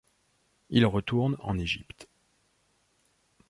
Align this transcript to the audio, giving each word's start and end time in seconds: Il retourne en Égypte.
Il 0.71 0.87
retourne 0.87 1.37
en 1.41 1.59
Égypte. 1.59 2.07